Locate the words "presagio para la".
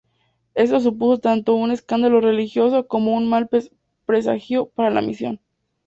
4.07-5.03